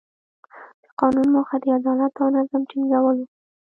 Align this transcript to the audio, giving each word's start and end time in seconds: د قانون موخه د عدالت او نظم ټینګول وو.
د 0.83 0.85
قانون 0.99 1.27
موخه 1.33 1.57
د 1.63 1.65
عدالت 1.77 2.13
او 2.21 2.27
نظم 2.35 2.61
ټینګول 2.69 3.17
وو. 3.21 3.25